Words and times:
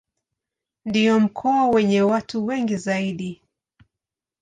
Ndio 0.85 1.19
mkoa 1.19 1.67
wenye 1.69 2.01
watu 2.01 2.45
wengi 2.45 2.77
zaidi. 2.77 3.41